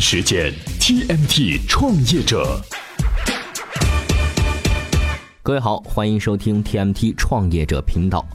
[0.00, 2.60] 时间 TMT 创业者。
[5.42, 8.26] 各位好，欢迎收听 TMT 创业者频道。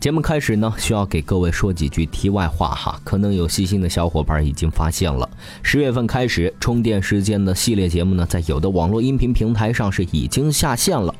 [0.00, 3.00] 节目开始呢，需要给各位说几句题外话哈。
[3.02, 5.28] 可能有细心的小伙伴已经发现了，
[5.60, 11.12] 十月份开始充电时间的系列节目呢，在有的网络音频平台上是已经下线了。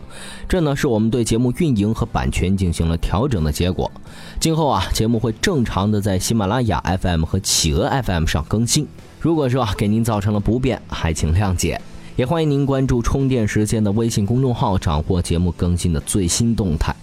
[0.48, 3.91] 这呢是我们对节目运营和版权进行了调整的结果。
[4.38, 8.87] 今后啊，节目会正常的在喜马拉雅 FM 和企鹅 FM 上更新。
[9.19, 11.80] 如果说给您造成了不便，还请谅解。
[12.15, 16.95] 也欢迎您关注充电时间的微信公众号，掌握节目更新的最新动态。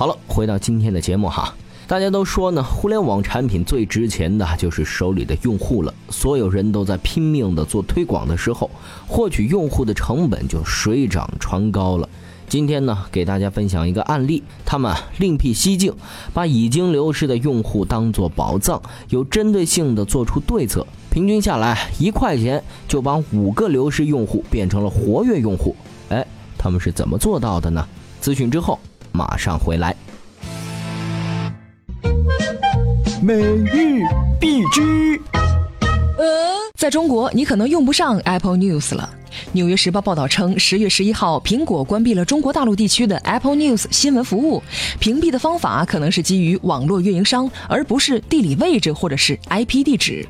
[0.00, 1.54] 好了，回到今天的节目哈，
[1.86, 5.92] 大家都说呢，互联网产品最值钱的就是手里的用户了。
[6.08, 8.70] 所有人都在拼命的做推广的时候，
[9.06, 12.08] 获取用户的成本就水涨船高了。
[12.48, 15.92] 今天呢，给大家分享一个案例，他们另辟蹊径，
[16.32, 25.76] 把已经流失的用户当做宝藏，有针对性的做出对策，平均下来一块钱就把五个流失用户变成了活跃用户。
[26.08, 26.26] 哎，
[26.56, 27.86] 他们是怎么做到的呢？
[28.22, 28.80] 咨询之后。
[29.12, 29.94] 马上回来。
[33.22, 34.02] 每日
[34.40, 35.20] 必知。
[36.18, 36.24] 呃，
[36.74, 39.08] 在中国，你可能用不上 Apple News 了。
[39.52, 44.62] 纽约时报报道称，十月十一号，苹果关闭了中国大陆地区的 Apple News 新闻服务。
[44.98, 50.26] 屏蔽的方法可能是基于网络运营商，而不是地理位置或者是 IP 地址。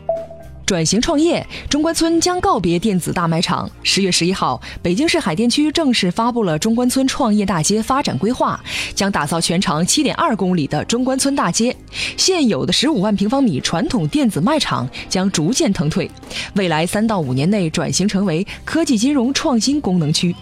[0.71, 3.69] 转型创业，中关村将告别电子大卖场。
[3.83, 8.63] 十月十一号，北京市海淀区正式发布了中关村创业大街发展规划，
[8.95, 11.77] 将打造全长七点二公里的中关村大街。
[12.17, 16.09] 现有的十五万平方米传统电子卖场将逐渐腾退，
[16.55, 20.33] 未来三到五年内转型成为科技金融创新功能区。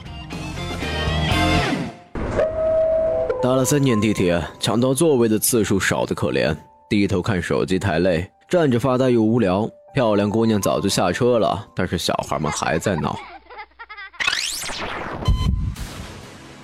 [3.42, 6.54] 搭了三年地铁，抢到座位的次数少得可怜，
[6.86, 9.66] 低头看手机太累，站着发呆又无聊。
[9.94, 13.18] 漂亮姑娘早就下车了，但是小孩们还在闹。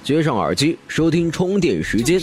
[0.02, 2.20] 接上耳机，收听充电时间。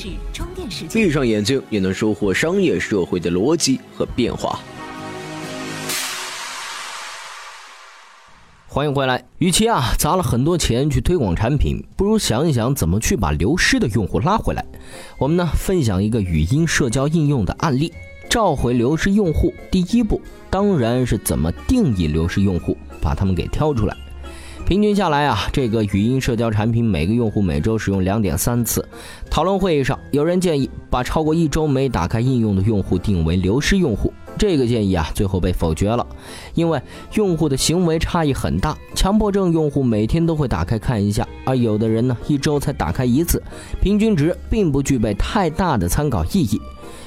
[0.93, 4.59] 闭上眼睛，也能收获商业社会的逻辑和变化。
[8.67, 9.25] 欢迎回来。
[9.39, 14.63] 与其啊砸了很多钱去推广产品，不如想一想怎么去把流失的用户拉回来。
[15.17, 17.91] 我们呢分享一个语音社交应用的案例。
[18.31, 23.97] 召回流失用户，第一步当然是怎么定义流失用户，把他们给挑出来。
[24.65, 28.87] 平均下来啊，这个语音社交产品每个用户每周使用两点三次。
[29.29, 34.13] 讨论会议上，有人建议把超过一周没打开应用的用户定为流失用户。
[34.37, 36.07] 这个建议啊，最后被否决了，
[36.53, 36.81] 因为
[37.15, 38.77] 用户的行为差异很大。
[38.95, 43.43] 强迫症用户每天都会打开看一下，而有的人呢，一周才打开一次，
[43.81, 46.61] 平均值并不具备太大的参考意义。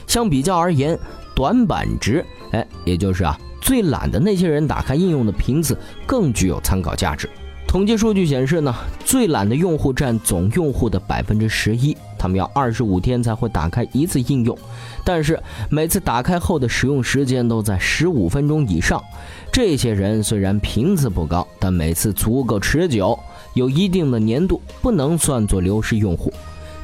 [0.07, 0.99] 相比较而言，
[1.35, 5.77] 短板值，哎，也就是啊，最懒的那些人打开应用的频次
[6.07, 7.29] 更具有参考价值。
[7.67, 8.73] 统计数据显示呢，
[9.05, 14.57] 最懒的用户占总用户的百分之十一，他们要二十五天才会打开一次应用，
[15.05, 19.03] 但是每次打开后的使用时间都在十五分钟以上。
[19.51, 23.19] 这些人虽然频次不高，但每次足够持久，
[23.55, 26.33] 有一定的粘度，不能算作流失用户。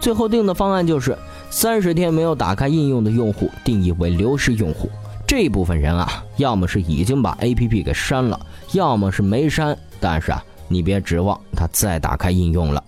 [0.01, 1.17] 最后定的方案就是。
[1.51, 4.89] 三十天没有打开应用的用户定义为流失用户，
[5.27, 8.39] 这部分人啊，要么是已经把 APP 给删了，
[8.73, 12.83] 要么是没删，但是啊，你别指望他再打开应用了。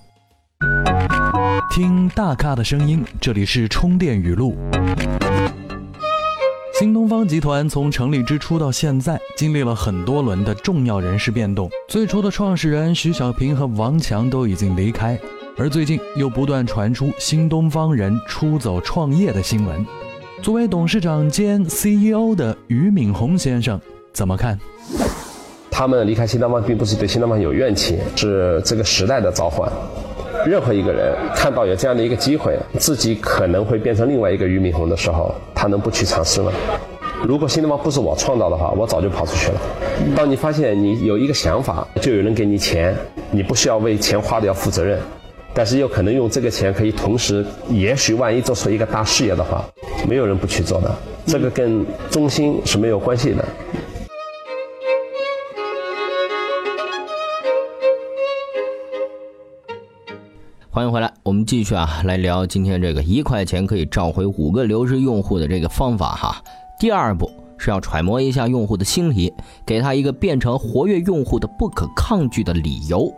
[1.72, 4.56] 听大咖的声音，这里是充电语录。
[6.78, 15.18] 新东方集团从成立之初到现在，经历了很多轮的重要人事变动，最初的创始人徐小平和王强都已经离开。
[15.58, 19.86] 而最近又不断传出新东方人出走创业的新闻，
[20.40, 23.78] 作为董事长兼 CEO 的俞敏洪先生
[24.14, 24.58] 怎么看？
[25.70, 29.70] 他们离开新东方，并不是对新东方有怨气，是这个时代的召唤。
[30.46, 36.50] 任何一个人看到有这样的一个机会，自己可能会变成另外一个俞敏洪的时候，他能不去尝试吗？
[37.24, 39.60] 如果新东方不是我创造的话，我早就跑出去了。
[40.16, 42.96] 当你发现你有一个想法，就有人给你钱，
[43.30, 44.98] 你不需要为钱花的要负责任。
[45.54, 49.62] 但是又可能用这个钱可以同时，也许万一做出一个大事业的话，
[50.08, 50.90] 没有人不去做的。
[51.26, 53.44] 这个跟中心是没有关系的。
[60.70, 66.42] 欢迎回来，我们继续啊，来聊今天这个一块钱可以召回五个流失用户的这个方法哈。
[66.80, 69.30] 第二步是要揣摩一下用户的心理，
[69.66, 73.12] 给他一个变成活跃用户的不可抗拒的理由。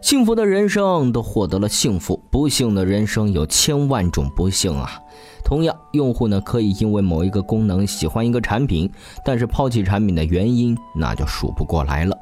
[0.00, 4.98] 幸福的人生都获得了幸福，不幸的人生有千万种不幸啊。
[5.44, 8.90] 同样，用户呢可以因为某一个功能喜欢一个产品，
[9.24, 12.16] 但是抛弃产品的原因那就数不过来了。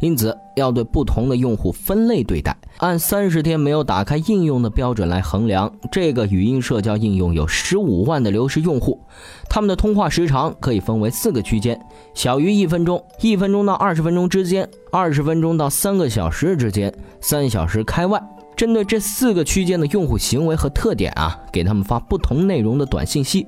[0.00, 5.72] 因此，要对不同的用户分类对待，按三十天没有打开应用的标准来衡量。
[5.92, 9.00] 这个语音社交应用有十五万的流失用户，
[9.48, 11.80] 他们的通话时长可以分为四个区间：
[12.14, 18.22] 小于一分钟、一分钟到二十分钟之间、二十分钟到三个小时之间、三小时开外。
[18.56, 23.46] 针对这四个区间的用户行为和特点啊，给他们发不同内容的短信息。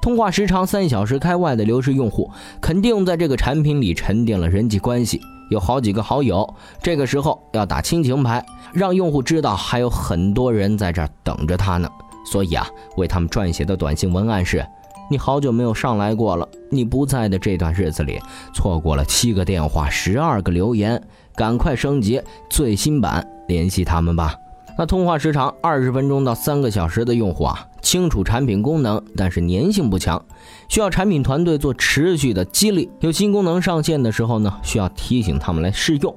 [0.00, 5.20] 通话时长三小时开外的流失用户，肯定在这个产品里沉淀了人际关系，
[5.50, 6.54] 有好几个好友。
[6.82, 11.88] 这个时候要打亲情牌，让用户知道还有很多人在这儿等着他呢。
[12.24, 12.66] 所以啊，
[12.96, 14.66] 为他们撰写的短信文案是：
[15.10, 18.20] 你好久没有上来过了，你不在的这段日子里，
[18.54, 21.02] 错过了七个电话、十二个留言，
[21.34, 22.20] 赶快升级
[22.50, 23.26] 最新版。
[23.48, 24.34] 联系他们吧。
[24.76, 30.24] 那通话时长二十分钟到三个小时的用户啊，清楚产品功能，但是粘性不强，
[30.68, 32.90] 需要产品团队做持续的激励。
[33.00, 36.14] 有新功能上线的时候呢，需要提醒他们来试用。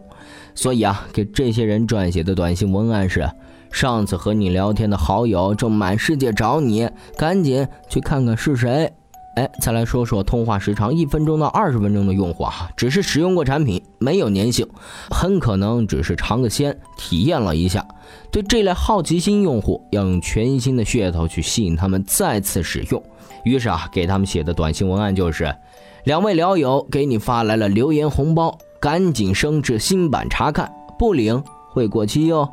[0.54, 3.30] 所以啊，给这些人撰写的短信文案是：
[3.72, 8.92] 上次和你聊天的好友正满世界找你，赶紧去看看是谁。
[9.36, 14.68] 哎，再来说说通话时长一分钟到二十分钟的用户啊，只是使用过产品，没有粘性，
[15.10, 17.88] 很可能只是尝个鲜，体验了一下。
[18.30, 23.02] 对这类好奇心用户，要用全新的噱头去吸引他们再次使用。
[23.46, 25.56] 于是啊，给他们写的短信文案就是：
[26.04, 30.70] 两位聊友给你发来了留言红包，赶紧升至新版查看，
[31.00, 32.50] 不领会过期哟。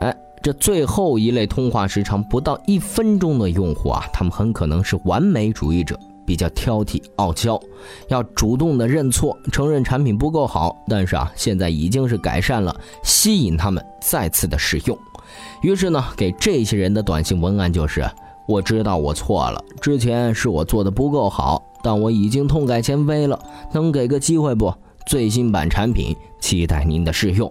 [0.00, 5.96] 哎，这最后一类通话时长不到一分钟的用户啊，他们很可能是完美主义者。
[6.28, 7.58] 比较挑剔、傲娇，
[8.08, 10.76] 要主动的认错，承认产品不够好。
[10.86, 14.98] 但是啊，现在已经是改善了，吸引他们再次的使用。
[15.62, 18.06] 于是呢，给这些人的短信文案就是：
[18.46, 23.40] 我知道我错了，之前是我做的不够好，但我已经痛改前非了，
[23.72, 24.70] 能给个机会不？
[25.06, 27.50] 最新版产品，期待您的试用。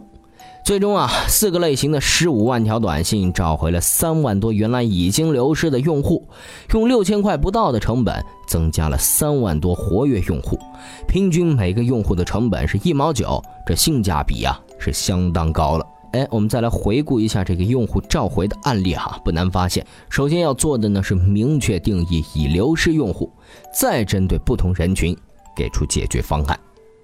[0.67, 6.27] 最终啊，四个类型的十五万条短信召回了三万多原来已经流失的用户，
[6.73, 10.59] 用六千块不到的成本增加了三万多活跃用户，
[11.07, 15.85] 平均每个用户的成本是一毛九，这性价比啊是相当高了。
[16.11, 23.31] 哎，我们再来回顾一下这个用户召回的案例哈，不难发现，首先要做的呢是明确定义已流失用户，
[23.73, 25.15] 再针对不同人群
[25.55, 26.59] 给出解决方案。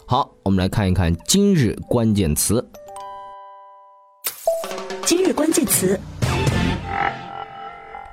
[0.06, 2.62] 好，我们来看一看今日关键词。
[5.06, 6.00] 今日关键词：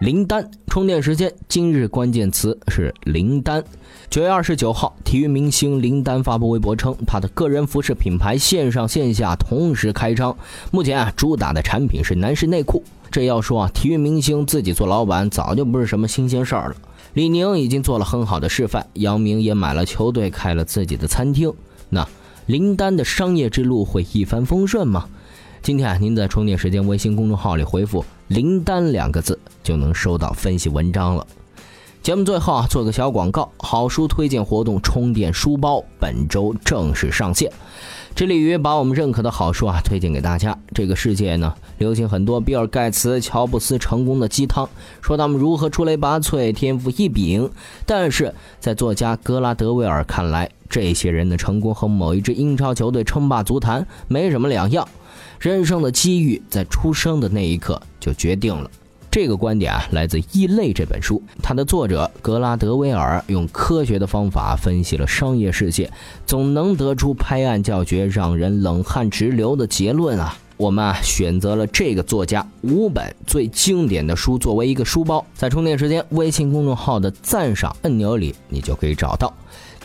[0.00, 1.32] 林丹充电时间。
[1.46, 3.62] 今日关键词是林丹。
[4.08, 10.36] 九月二十九号，体育明星林丹发布微博称，他的个人服饰品牌线上线下同时开张。
[10.72, 12.82] 目前啊，主打的产品是男士内裤。
[13.08, 16.76] 这要说啊，体育明星自己做老板，早就不是什么新鲜事儿了。
[17.14, 21.52] 李宁已经做了很好的示范，姚明也买了球队，开了自己的餐厅。
[21.88, 22.06] 那
[22.46, 25.08] 林丹的商业之路会一帆风顺吗？
[25.62, 31.26] 今天啊，您在充电时间微信公众号里回复“林丹”两个字，就能收到分析文章了。
[32.02, 37.52] 节目最后啊，做个小广告，好书推荐活动充电书包本周正式上线，
[38.14, 40.56] 致力于把我们认可的好书啊推荐给大家。
[40.74, 44.66] 这个世界呢，流行很多比尔盖茨、乔布斯成功的鸡汤，
[45.02, 47.50] 说他们如何出类拔萃、天赋异禀，
[47.84, 54.88] 但是在作家格拉德威尔看来，这些人的成功和某一支英超球队称霸足坛没什么两样。
[55.38, 58.70] 人生的机遇在出生的那一刻就决定了。
[59.10, 65.90] 这个观点啊，来自《异类》这本书，它的作者格拉德威尔用科学的方法分析了商业世界，
[66.24, 70.38] 总能得出拍案叫绝、让人冷汗直流的结论啊。
[70.56, 79.32] 我们啊选择了这个作家五本最经典的书作为一个书包，在充电时间微信公众号的赞赏按钮里，你就可以找到。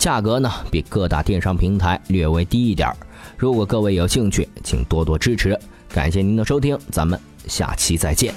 [0.06, 2.88] 价格呢比各大电商平台略微低一点。
[3.36, 5.60] 如果各位有兴趣，请多多支持，
[5.90, 8.32] 感谢您的收听，咱们下期再见。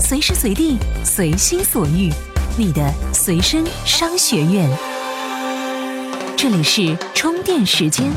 [0.00, 2.10] 随时随地，随心所欲，
[2.56, 4.66] 你的随身商学院。
[6.34, 8.10] 这里是充电时间。